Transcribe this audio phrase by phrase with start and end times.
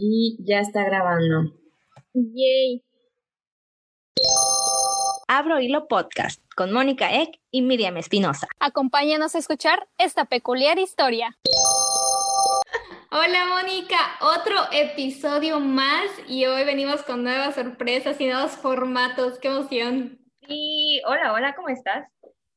[0.00, 1.52] Y ya está grabando.
[2.14, 2.84] Yay.
[5.26, 8.48] Abro Hilo Podcast con Mónica Eck y Miriam Espinosa.
[8.60, 11.36] Acompáñanos a escuchar esta peculiar historia.
[13.10, 19.38] Hola Mónica, otro episodio más y hoy venimos con nuevas sorpresas y nuevos formatos.
[19.38, 20.18] ¡Qué emoción!
[20.46, 22.06] Sí, hola, hola, ¿cómo estás?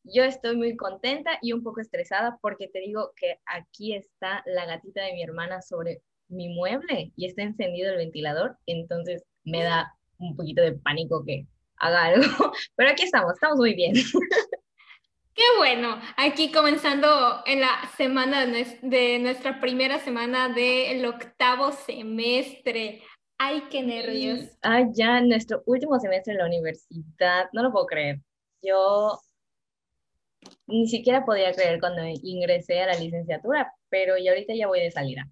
[0.03, 4.65] Yo estoy muy contenta y un poco estresada porque te digo que aquí está la
[4.65, 6.01] gatita de mi hermana sobre
[6.31, 11.45] mi mueble y está encendido el ventilador, entonces me da un poquito de pánico que
[11.77, 13.93] haga algo, pero aquí estamos, estamos muy bien.
[15.33, 23.01] Qué bueno, aquí comenzando en la semana de nuestra primera semana del octavo semestre.
[23.37, 24.41] Ay, qué nervios.
[24.61, 28.19] Ay, ya, nuestro último semestre en la universidad, no lo puedo creer.
[28.61, 29.19] Yo
[30.67, 34.91] ni siquiera podía creer cuando ingresé a la licenciatura, pero ya ahorita ya voy de
[34.91, 35.27] salida.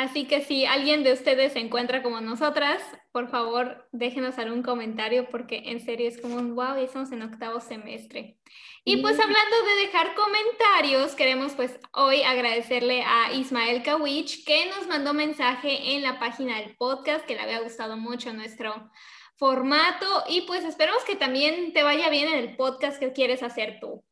[0.00, 2.82] Así que si alguien de ustedes se encuentra como nosotras,
[3.12, 7.20] por favor déjenos algún comentario porque en serio es como un wow, ya estamos en
[7.20, 8.38] octavo semestre.
[8.82, 14.86] Y pues hablando de dejar comentarios, queremos pues hoy agradecerle a Ismael Kawich que nos
[14.86, 18.90] mandó mensaje en la página del podcast que le había gustado mucho nuestro
[19.36, 23.80] formato y pues esperamos que también te vaya bien en el podcast que quieres hacer
[23.82, 24.02] tú.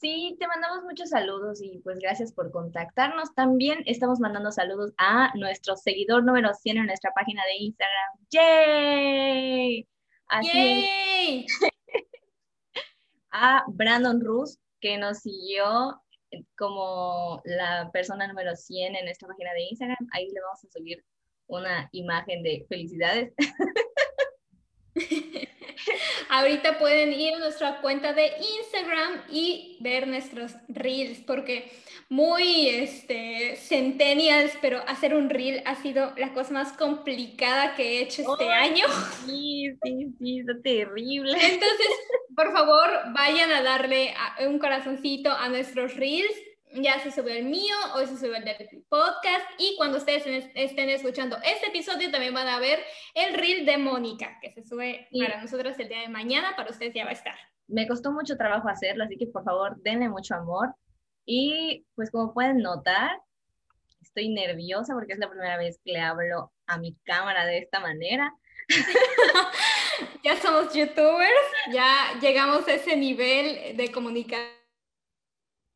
[0.00, 3.34] Sí, te mandamos muchos saludos y pues gracias por contactarnos.
[3.34, 8.12] También estamos mandando saludos a nuestro seguidor número 100 en nuestra página de Instagram.
[8.30, 9.88] ¡Yay!
[10.28, 11.46] Así
[13.30, 16.02] a Brandon Rus, que nos siguió
[16.58, 20.08] como la persona número 100 en nuestra página de Instagram.
[20.12, 21.02] Ahí le vamos a subir
[21.46, 23.32] una imagen de felicidades.
[26.28, 31.70] Ahorita pueden ir a nuestra cuenta de Instagram y ver nuestros reels, porque
[32.08, 38.02] muy este, centennials, pero hacer un reel ha sido la cosa más complicada que he
[38.02, 38.86] hecho este año.
[39.24, 41.32] Sí, sí, sí, es terrible.
[41.32, 41.88] Entonces,
[42.34, 44.14] por favor, vayan a darle
[44.46, 46.34] un corazoncito a nuestros reels
[46.82, 50.90] ya se subió el mío, hoy se subió el del podcast y cuando ustedes estén
[50.90, 52.80] escuchando este episodio también van a ver
[53.14, 56.94] el reel de Mónica que se sube para nosotros el día de mañana, para ustedes
[56.94, 57.36] ya va a estar.
[57.68, 60.74] Me costó mucho trabajo hacerlo, así que por favor denle mucho amor
[61.24, 63.18] y pues como pueden notar,
[64.00, 67.80] estoy nerviosa porque es la primera vez que le hablo a mi cámara de esta
[67.80, 68.32] manera.
[70.24, 71.30] ya somos youtubers,
[71.72, 74.56] ya llegamos a ese nivel de comunicación.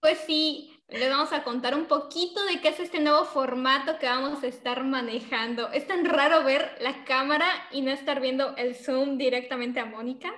[0.00, 4.06] Pues sí, les vamos a contar un poquito de qué es este nuevo formato que
[4.06, 5.70] vamos a estar manejando.
[5.72, 10.32] Es tan raro ver la cámara y no estar viendo el Zoom directamente a Mónica.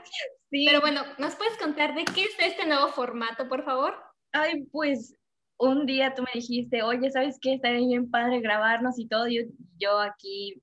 [0.51, 0.65] Sí.
[0.67, 3.95] Pero bueno, ¿nos puedes contar de qué es este nuevo formato, por favor?
[4.33, 5.17] Ay, pues
[5.59, 7.55] un día tú me dijiste, oye, ¿sabes qué?
[7.55, 9.29] Estaría bien padre grabarnos y todo.
[9.29, 9.43] Yo,
[9.79, 10.61] yo aquí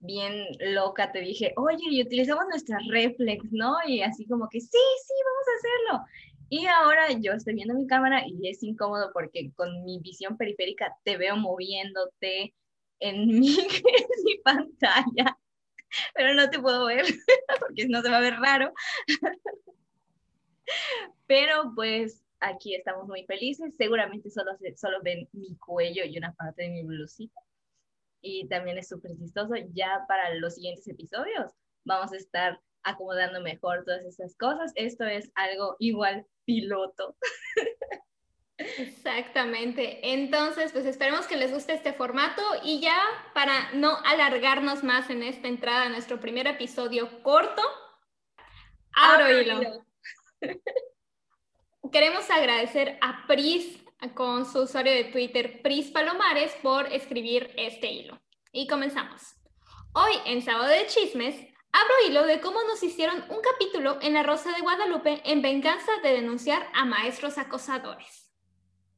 [0.00, 3.76] bien loca te dije, oye, y utilizamos nuestra reflex, ¿no?
[3.86, 6.06] Y así como que, sí, sí, vamos a hacerlo.
[6.48, 10.96] Y ahora yo estoy viendo mi cámara y es incómodo porque con mi visión periférica
[11.04, 12.54] te veo moviéndote
[13.00, 13.56] en mi,
[14.44, 15.38] pantalla,
[16.14, 17.04] pero no te puedo ver
[17.60, 18.72] porque no se va a ver raro.
[21.26, 23.74] Pero pues aquí estamos muy felices.
[23.76, 27.40] Seguramente solo, solo ven mi cuello y una parte de mi blusita.
[28.20, 29.54] Y también es súper chistoso.
[29.72, 31.52] Ya para los siguientes episodios
[31.84, 34.72] vamos a estar acomodando mejor todas esas cosas.
[34.74, 37.16] Esto es algo igual piloto.
[38.56, 40.12] Exactamente.
[40.12, 42.96] Entonces, pues esperemos que les guste este formato y ya
[43.34, 47.62] para no alargarnos más en esta entrada nuestro primer episodio corto,
[48.92, 49.84] abro hilo.
[51.92, 53.80] Queremos agradecer a Pris
[54.14, 58.20] con su usuario de Twitter, Pris Palomares, por escribir este hilo.
[58.52, 59.34] Y comenzamos.
[59.92, 64.22] Hoy, en Sábado de Chismes, Abro hilo de cómo nos hicieron un capítulo en La
[64.22, 68.30] Rosa de Guadalupe en venganza de denunciar a maestros acosadores.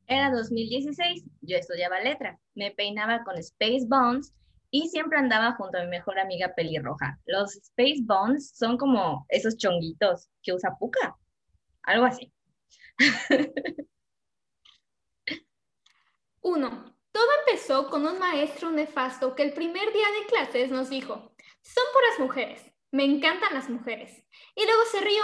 [0.06, 4.34] Era 2016, yo estudiaba letra, me peinaba con Space Bones
[4.70, 7.18] y siempre andaba junto a mi mejor amiga pelirroja.
[7.24, 11.16] Los Space Bones son como esos chonguitos que usa Puka,
[11.82, 12.30] algo así.
[16.42, 21.32] Uno, todo empezó con un maestro nefasto que el primer día de clases nos dijo,
[21.66, 22.72] son puras mujeres.
[22.92, 24.24] Me encantan las mujeres.
[24.54, 25.22] Y luego se rió.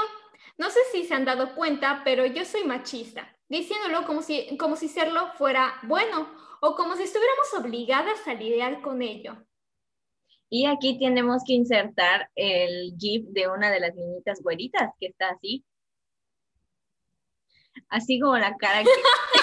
[0.59, 4.77] No sé si se han dado cuenta, pero yo soy machista, diciéndolo como si, como
[4.77, 6.29] si serlo fuera bueno
[6.61, 9.37] o como si estuviéramos obligadas a lidiar con ello.
[10.51, 15.31] Y aquí tenemos que insertar el GIF de una de las niñitas güeritas que está
[15.31, 15.65] así.
[17.89, 18.91] Así como la cara que...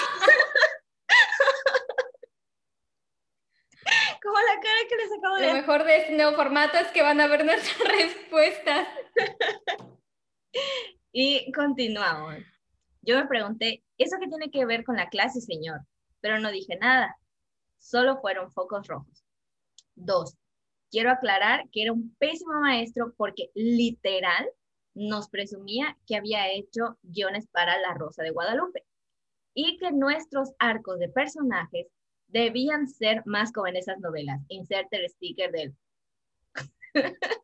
[4.22, 7.02] Como la cara que les acabo de Lo mejor de este nuevo formato es que
[7.02, 8.88] van a ver nuestras respuestas.
[11.12, 12.36] Y continuamos.
[13.02, 15.80] Yo me pregunté, ¿eso qué tiene que ver con la clase, señor?
[16.20, 17.16] Pero no dije nada.
[17.78, 19.24] Solo fueron focos rojos.
[19.94, 20.36] Dos,
[20.90, 24.50] quiero aclarar que era un pésimo maestro porque literal
[24.94, 28.84] nos presumía que había hecho guiones para La Rosa de Guadalupe
[29.54, 31.86] y que nuestros arcos de personajes
[32.30, 34.40] debían ser más como en esas novelas.
[34.48, 35.74] Inserte el sticker del...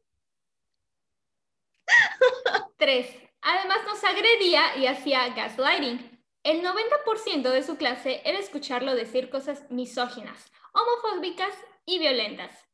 [2.78, 6.16] Tres, además nos agredía y hacía gaslighting.
[6.42, 11.54] El 90% de su clase era escucharlo decir cosas misóginas, homofóbicas
[11.84, 12.66] y violentas.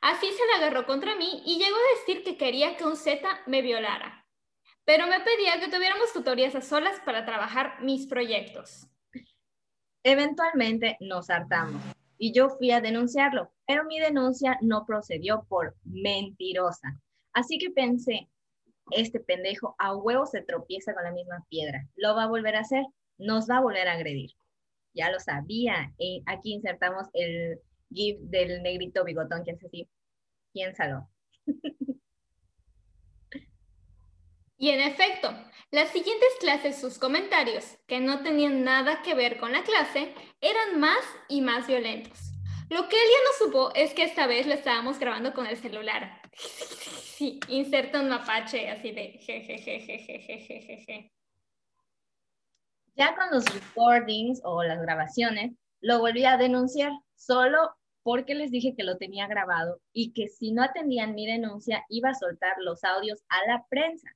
[0.00, 3.42] Así se la agarró contra mí y llegó a decir que quería que un Z
[3.46, 4.26] me violara.
[4.84, 8.88] Pero me pedía que tuviéramos tutorías a solas para trabajar mis proyectos.
[10.02, 11.82] Eventualmente nos hartamos
[12.16, 17.00] y yo fui a denunciarlo, pero mi denuncia no procedió por mentirosa.
[17.32, 18.28] Así que pensé,
[18.90, 22.60] este pendejo a huevo se tropieza con la misma piedra, lo va a volver a
[22.60, 22.84] hacer,
[23.18, 24.30] nos va a volver a agredir.
[24.94, 25.92] Ya lo sabía.
[25.98, 27.60] Y aquí insertamos el
[27.92, 29.88] GIF del negrito bigotón que hace así.
[30.52, 31.08] Piénsalo.
[34.60, 35.30] Y en efecto,
[35.70, 40.12] las siguientes clases, sus comentarios, que no tenían nada que ver con la clase,
[40.42, 42.32] eran más y más violentos.
[42.68, 45.56] Lo que él ya no supo es que esta vez lo estábamos grabando con el
[45.56, 46.20] celular.
[46.34, 51.10] Sí, inserta un mapache así de jejejejejejeje.
[52.96, 58.74] Ya con los recordings o las grabaciones, lo volví a denunciar solo porque les dije
[58.76, 62.84] que lo tenía grabado y que si no atendían mi denuncia iba a soltar los
[62.84, 64.10] audios a la prensa.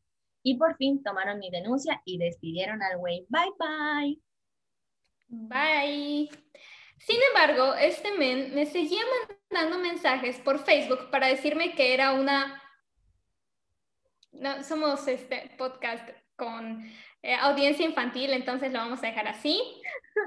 [0.45, 3.27] Y por fin tomaron mi denuncia y despidieron al güey.
[3.29, 4.21] Bye bye.
[5.27, 6.31] Bye.
[6.99, 9.03] Sin embargo, este men me seguía
[9.51, 12.63] mandando mensajes por Facebook para decirme que era una...
[14.33, 16.85] No, somos este podcast con
[17.23, 19.83] eh, audiencia infantil, entonces lo vamos a dejar así.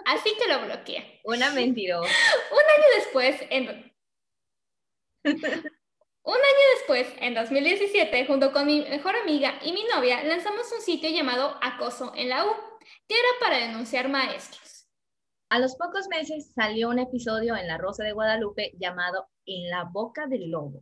[0.05, 1.21] Así que lo bloqueé.
[1.25, 2.09] Una mentirosa.
[2.51, 3.93] Un año después, en...
[6.97, 11.55] Después, en 2017, junto con mi mejor amiga y mi novia, lanzamos un sitio llamado
[11.61, 12.49] Acoso en la U,
[13.07, 14.87] que era para denunciar maestros.
[15.49, 19.83] A los pocos meses salió un episodio en La Rosa de Guadalupe llamado En la
[19.83, 20.81] boca del lobo,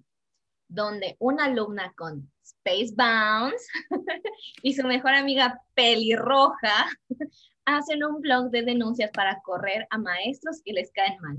[0.69, 3.65] donde una alumna con Space Bounce
[4.63, 6.85] y su mejor amiga pelirroja
[7.65, 11.37] hacen un blog de denuncias para correr a maestros que les caen mal.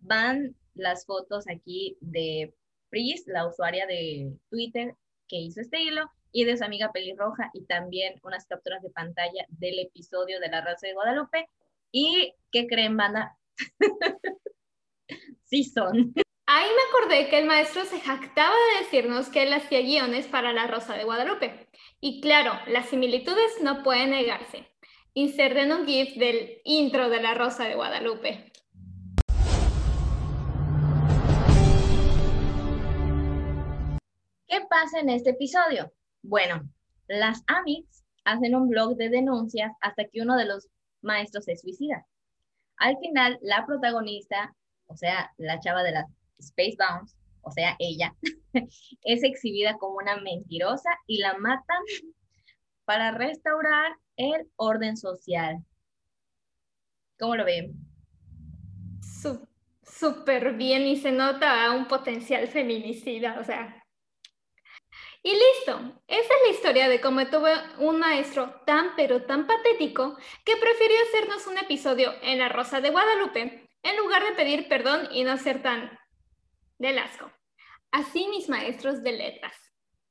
[0.00, 2.52] Van las fotos aquí de
[2.90, 4.94] Pris, la usuaria de Twitter
[5.28, 9.46] que hizo este hilo, y de su amiga pelirroja, y también unas capturas de pantalla
[9.48, 11.48] del episodio de La Raza de Guadalupe.
[11.90, 13.36] ¿Y qué creen, banda?
[15.44, 16.14] sí son.
[16.46, 20.52] Ahí me acordé que el maestro se jactaba de decirnos que él hacía guiones para
[20.52, 21.68] La Rosa de Guadalupe.
[22.00, 24.66] Y claro, las similitudes no pueden negarse.
[25.12, 28.50] Inserten un GIF del intro de La Rosa de Guadalupe.
[34.80, 35.92] Pasa en este episodio?
[36.22, 36.62] Bueno,
[37.08, 40.68] las amics hacen un blog de denuncias hasta que uno de los
[41.02, 42.06] maestros se suicida.
[42.76, 44.54] Al final, la protagonista,
[44.86, 46.04] o sea, la chava de las
[46.38, 48.14] Space Bounce, o sea, ella,
[49.02, 51.82] es exhibida como una mentirosa y la matan
[52.84, 55.64] para restaurar el orden social.
[57.18, 57.74] ¿Cómo lo ven?
[59.82, 63.77] Súper bien y se nota un potencial feminicida, o sea,
[65.28, 70.16] y listo, esa es la historia de cómo tuve un maestro tan pero tan patético
[70.42, 75.06] que prefirió hacernos un episodio en La Rosa de Guadalupe en lugar de pedir perdón
[75.12, 75.90] y no ser tan
[76.78, 77.30] del asco.
[77.90, 79.52] Así mis maestros de letras.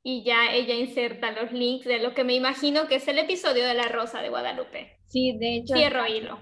[0.03, 3.65] Y ya ella inserta los links de lo que me imagino que es el episodio
[3.65, 4.99] de La Rosa de Guadalupe.
[5.07, 5.73] Sí, de hecho.
[5.73, 6.37] Cierro hilo.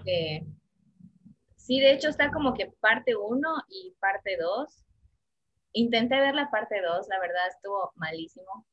[1.55, 3.39] sí, de hecho está como que parte 1
[3.70, 4.85] y parte 2
[5.75, 8.65] Intenté ver la parte 2, la verdad estuvo malísimo.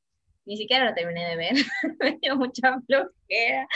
[0.44, 1.54] Ni siquiera lo terminé de ver.
[1.98, 3.66] Me dio mucha flojera.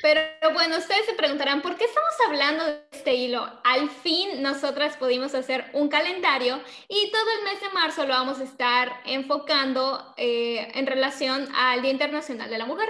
[0.00, 0.20] Pero
[0.52, 3.44] bueno, ustedes se preguntarán, ¿por qué estamos hablando de este hilo?
[3.64, 8.38] Al fin nosotras pudimos hacer un calendario y todo el mes de marzo lo vamos
[8.38, 12.88] a estar enfocando eh, en relación al Día Internacional de la Mujer.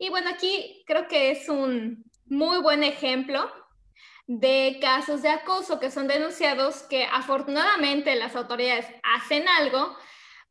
[0.00, 3.48] Y bueno, aquí creo que es un muy buen ejemplo
[4.32, 9.96] de casos de acoso que son denunciados que afortunadamente las autoridades hacen algo,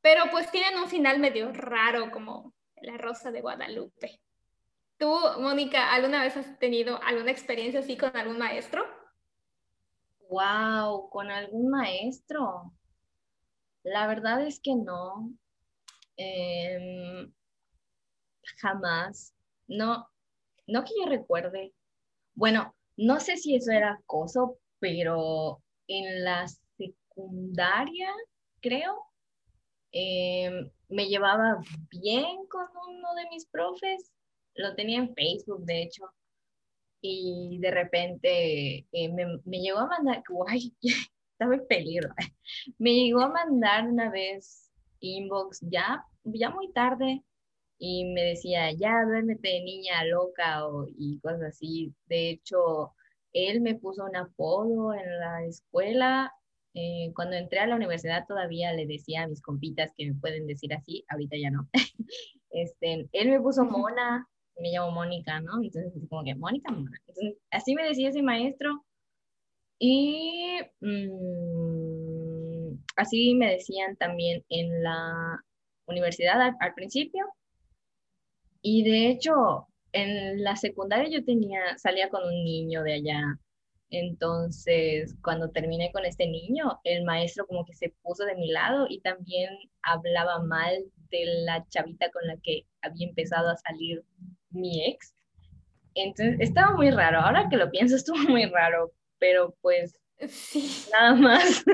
[0.02, 4.20] pero pues tienen un final medio raro como la Rosa de Guadalupe.
[4.98, 8.86] ¿Tú, Mónica, alguna vez has tenido alguna experiencia así con algún maestro?
[10.30, 12.74] Wow, con algún maestro.
[13.84, 15.32] La verdad es que no.
[16.18, 17.32] Em,
[18.58, 19.34] jamás.
[19.70, 20.10] No,
[20.68, 21.74] no que yo recuerde.
[22.34, 28.10] Bueno, no sé si eso era acoso, pero en la secundaria,
[28.62, 29.06] creo,
[29.92, 34.12] em, me llevaba bien con uno de mis profes.
[34.56, 36.04] Lo tenía en Facebook, de hecho.
[37.02, 40.76] Y de repente eh, me, me, llegó a mandar, guay,
[41.32, 42.10] estaba en peligro.
[42.78, 47.24] me llegó a mandar una vez inbox ya, ya muy tarde
[47.80, 51.94] y me decía, ya duérmete niña loca o, y cosas así.
[52.08, 52.94] De hecho,
[53.34, 56.34] él me puso un apodo en la escuela.
[56.74, 60.46] Eh, cuando entré a la universidad todavía le decía a mis compitas que me pueden
[60.46, 61.70] decir así, ahorita ya no.
[62.52, 65.54] este, él me puso Mona, me llamo Mónica, ¿no?
[65.64, 66.98] Entonces, como que Mónica, Mona.
[67.08, 68.86] Entonces, así me decía ese maestro.
[69.80, 75.42] Y mm, así me decían también en la
[75.88, 77.26] universidad al principio.
[78.62, 83.40] Y de hecho, en la secundaria yo tenía, salía con un niño de allá.
[83.92, 88.86] Entonces, cuando terminé con este niño, el maestro como que se puso de mi lado
[88.88, 89.50] y también
[89.82, 90.76] hablaba mal
[91.10, 94.04] de la chavita con la que había empezado a salir
[94.52, 95.16] mi ex.
[95.96, 97.20] Entonces, estaba muy raro.
[97.20, 100.88] Ahora que lo pienso, estuvo muy raro, pero pues sí.
[100.92, 101.64] nada más.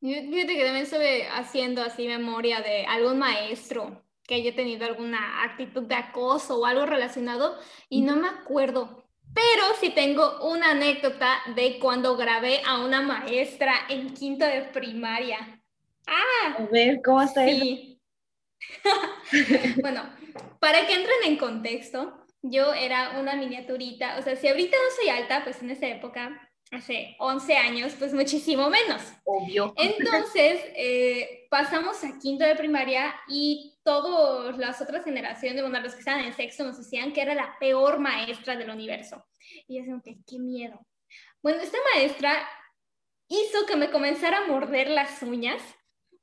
[0.00, 5.82] Fíjate que también estuve haciendo así memoria de algún maestro que haya tenido alguna actitud
[5.82, 9.04] de acoso o algo relacionado y no me acuerdo.
[9.34, 15.60] Pero sí tengo una anécdota de cuando grabé a una maestra en quinto de primaria.
[16.06, 18.00] Ah, a ver, ¿cómo está sí.
[19.82, 20.02] bueno,
[20.58, 25.08] para que entren en contexto, yo era una miniaturita, o sea, si ahorita no soy
[25.08, 29.02] alta, pues en esa época hace 11 años, pues muchísimo menos.
[29.24, 29.72] Obvio.
[29.76, 36.00] Entonces, eh, pasamos a quinto de primaria y todas las otras generaciones, bueno, los que
[36.00, 39.24] estaban en sexto nos decían que era la peor maestra del universo.
[39.68, 40.84] Y yo decía, qué miedo.
[41.42, 42.48] Bueno, esta maestra
[43.28, 45.62] hizo que me comenzara a morder las uñas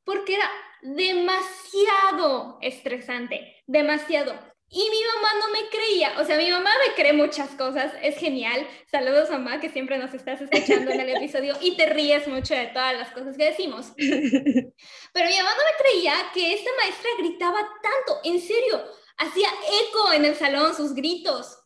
[0.03, 0.49] porque era
[0.81, 4.33] demasiado estresante, demasiado.
[4.73, 8.17] Y mi mamá no me creía, o sea, mi mamá me cree muchas cosas, es
[8.17, 8.65] genial.
[8.89, 12.67] Saludos mamá, que siempre nos estás escuchando en el episodio y te ríes mucho de
[12.67, 13.91] todas las cosas que decimos.
[13.97, 18.81] Pero mi mamá no me creía que esta maestra gritaba tanto, en serio,
[19.17, 19.49] hacía
[19.89, 21.57] eco en el salón sus gritos.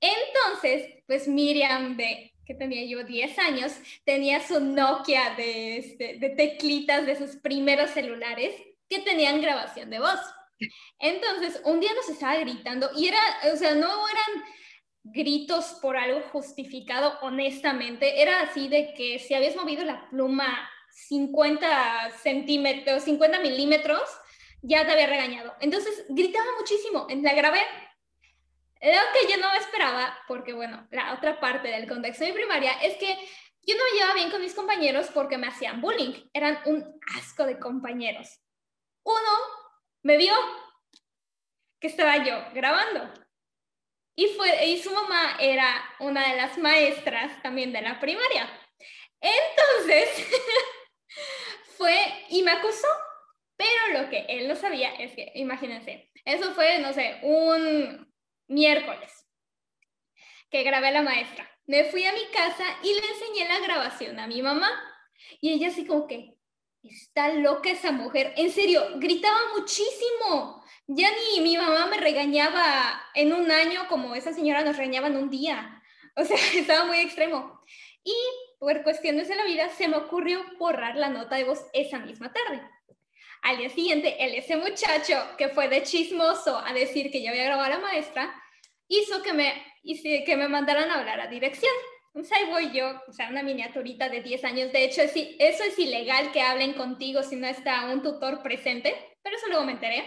[0.00, 3.72] Entonces, pues Miriam de que tenía yo 10 años,
[4.04, 8.52] tenía su Nokia de, este, de teclitas de sus primeros celulares
[8.88, 10.18] que tenían grabación de voz.
[10.98, 13.20] Entonces, un día nos estaba gritando y era,
[13.52, 14.44] o sea, no eran
[15.04, 22.10] gritos por algo justificado, honestamente, era así de que si habías movido la pluma 50
[22.22, 24.02] centímetros, 50 milímetros,
[24.62, 25.54] ya te había regañado.
[25.60, 27.60] Entonces, gritaba muchísimo, la grabé.
[28.80, 32.96] Lo que yo no esperaba, porque bueno, la otra parte del contexto de primaria es
[32.96, 33.16] que
[33.62, 36.12] yo no me llevaba bien con mis compañeros porque me hacían bullying.
[36.32, 38.40] Eran un asco de compañeros.
[39.02, 39.57] Uno
[40.02, 40.34] me vio
[41.80, 43.12] que estaba yo grabando.
[44.16, 48.50] Y, fue, y su mamá era una de las maestras también de la primaria.
[49.20, 50.28] Entonces,
[51.76, 51.96] fue
[52.30, 52.88] y me acusó.
[53.56, 58.12] Pero lo que él no sabía es que, imagínense, eso fue, no sé, un
[58.46, 59.26] miércoles
[60.50, 61.50] que grabé a la maestra.
[61.66, 64.70] Me fui a mi casa y le enseñé la grabación a mi mamá.
[65.40, 66.37] Y ella así como que,
[66.90, 68.32] Está loca esa mujer.
[68.36, 70.64] En serio, gritaba muchísimo.
[70.86, 75.16] Ya ni mi mamá me regañaba en un año como esa señora nos regañaba en
[75.16, 75.82] un día.
[76.16, 77.60] O sea, estaba muy extremo.
[78.02, 78.14] Y
[78.58, 82.32] por cuestiones de la vida se me ocurrió borrar la nota de voz esa misma
[82.32, 82.62] tarde.
[83.42, 87.44] Al día siguiente, el ese muchacho que fue de chismoso a decir que yo había
[87.44, 88.34] grabado a la maestra,
[88.88, 89.64] hizo que me,
[90.24, 91.72] que me mandaran a hablar a dirección.
[92.32, 94.72] Ahí voy yo, o sea, una miniaturita de 10 años.
[94.72, 99.36] De hecho, eso es ilegal que hablen contigo si no está un tutor presente, pero
[99.36, 100.04] eso luego me enteré.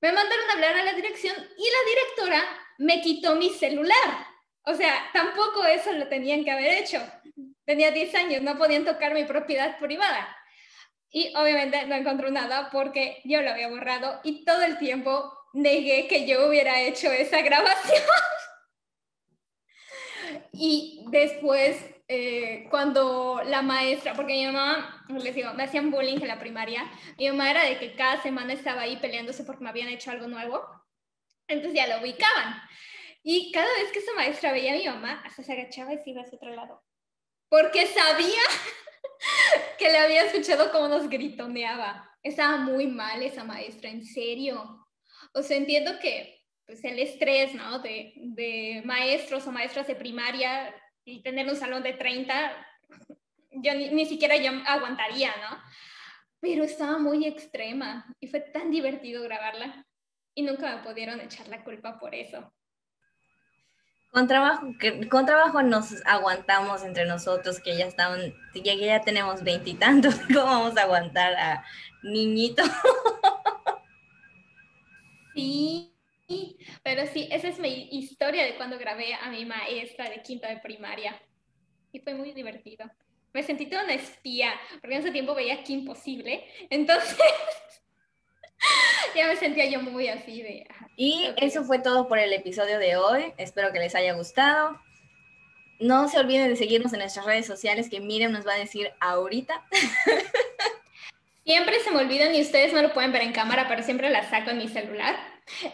[0.00, 2.44] Me mandaron a hablar a la dirección y la directora
[2.78, 4.26] me quitó mi celular.
[4.62, 7.00] O sea, tampoco eso lo tenían que haber hecho.
[7.64, 10.34] Tenía 10 años, no podían tocar mi propiedad privada.
[11.10, 16.06] Y obviamente no encontró nada porque yo lo había borrado y todo el tiempo negué
[16.06, 18.02] que yo hubiera hecho esa grabación.
[20.60, 26.26] Y después, eh, cuando la maestra, porque mi mamá, les digo, me hacían bullying en
[26.26, 29.88] la primaria, mi mamá era de que cada semana estaba ahí peleándose porque me habían
[29.88, 30.66] hecho algo nuevo,
[31.46, 32.60] entonces ya lo ubicaban.
[33.22, 36.10] Y cada vez que esa maestra veía a mi mamá, hasta se agachaba y se
[36.10, 36.82] iba hacia otro lado.
[37.48, 38.42] porque sabía
[39.78, 42.10] que le había escuchado cómo nos gritoneaba.
[42.22, 44.86] Estaba muy mal esa maestra, en serio.
[45.34, 46.37] O sea, entiendo que
[46.68, 47.78] pues, el estrés, ¿no?
[47.78, 52.52] De, de maestros o maestras de primaria y tener un salón de 30,
[53.52, 55.58] yo ni, ni siquiera yo aguantaría, ¿no?
[56.40, 59.86] Pero estaba muy extrema y fue tan divertido grabarla
[60.34, 62.52] y nunca me pudieron echar la culpa por eso.
[64.10, 64.66] Con trabajo,
[65.10, 70.76] con trabajo nos aguantamos entre nosotros, que ya están, que ya tenemos veintitantos, ¿cómo vamos
[70.76, 71.64] a aguantar a
[72.02, 72.62] niñito?
[75.34, 75.97] Sí,
[76.82, 80.58] pero sí, esa es mi historia de cuando grabé a mi maestra de quinta de
[80.58, 81.20] primaria.
[81.92, 82.90] Y fue muy divertido.
[83.32, 86.44] Me sentí toda una espía, porque en ese tiempo veía que imposible.
[86.70, 87.16] Entonces,
[89.14, 90.66] ya me sentía yo muy así de...
[90.96, 93.32] Y eso fue todo por el episodio de hoy.
[93.36, 94.80] Espero que les haya gustado.
[95.80, 98.90] No se olviden de seguirnos en nuestras redes sociales que Miriam nos va a decir
[99.00, 99.64] ahorita.
[101.44, 104.28] Siempre se me olvidan y ustedes no lo pueden ver en cámara, pero siempre la
[104.28, 105.16] saco en mi celular.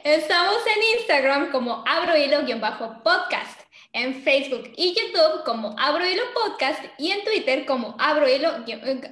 [0.05, 3.61] Estamos en Instagram como abrohilo-podcast,
[3.93, 8.51] en Facebook y YouTube como abrohilo podcast y en Twitter como abrohilo,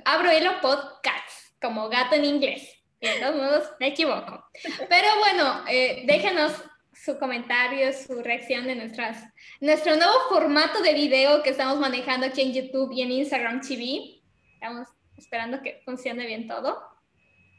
[0.04, 2.68] abrohilo podcast, como gato en inglés.
[3.00, 4.44] De todos modos, me equivoco.
[4.88, 6.52] Pero bueno, eh, déjenos
[6.94, 9.24] su comentario, su reacción de nuestras,
[9.60, 14.20] nuestro nuevo formato de video que estamos manejando aquí en YouTube y en Instagram TV.
[14.54, 16.91] Estamos esperando que funcione bien todo.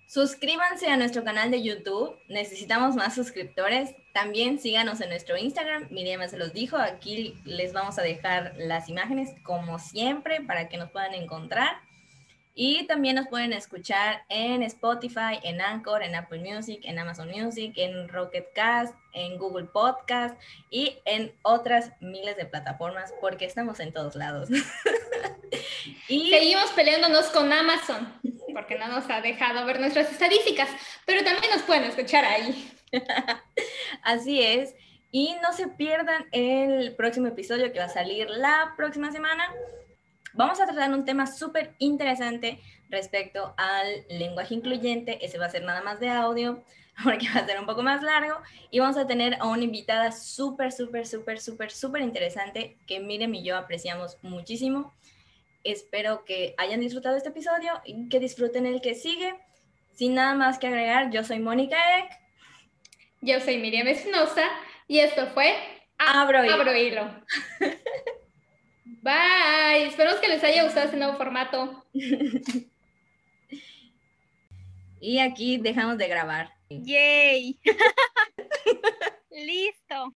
[0.08, 3.96] Suscríbanse a nuestro canal de YouTube, necesitamos más suscriptores.
[4.14, 8.90] También síganos en nuestro Instagram, Miriam se los dijo, aquí les vamos a dejar las
[8.90, 11.78] imágenes como siempre para que nos puedan encontrar.
[12.56, 17.74] Y también nos pueden escuchar en Spotify, en Anchor, en Apple Music, en Amazon Music,
[17.78, 23.92] en Rocket Cast, en Google Podcast y en otras miles de plataformas porque estamos en
[23.92, 24.50] todos lados.
[26.08, 28.14] y seguimos peleándonos con Amazon
[28.74, 30.70] porque no nos ha dejado ver nuestras estadísticas,
[31.06, 32.72] pero también nos pueden escuchar ahí.
[34.04, 34.76] Así es.
[35.12, 39.48] Y no se pierdan el próximo episodio que va a salir la próxima semana
[40.36, 42.60] Vamos a tratar un tema súper interesante
[42.90, 45.24] respecto al lenguaje incluyente.
[45.24, 46.64] Ese va a ser nada más de audio,
[47.04, 48.38] porque va a ser un poco más largo.
[48.72, 53.36] Y vamos a tener a una invitada súper, súper, súper, súper, súper interesante que Miriam
[53.36, 54.92] y yo apreciamos muchísimo.
[55.64, 59.34] Espero que hayan disfrutado este episodio y que disfruten el que sigue.
[59.94, 62.12] Sin nada más que agregar, yo soy Mónica Eck.
[63.22, 64.44] Yo soy Miriam Espinosa
[64.88, 65.56] y esto fue
[65.98, 67.10] Abro Abro Hilo.
[68.86, 69.88] Bye.
[69.88, 71.86] Esperamos que les haya gustado este nuevo formato.
[75.00, 76.54] y aquí dejamos de grabar.
[76.70, 77.60] Yay.
[79.32, 80.12] Listo.